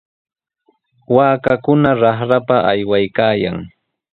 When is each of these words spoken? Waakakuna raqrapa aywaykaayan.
Waakakuna 1.15 1.89
raqrapa 2.01 2.55
aywaykaayan. 2.71 3.57